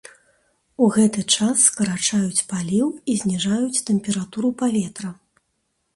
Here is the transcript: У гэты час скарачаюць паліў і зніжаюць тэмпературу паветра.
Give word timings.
У 0.85 0.87
гэты 0.95 1.23
час 1.35 1.65
скарачаюць 1.69 2.45
паліў 2.53 2.87
і 3.13 3.19
зніжаюць 3.25 3.83
тэмпературу 3.91 4.49
паветра. 4.63 5.09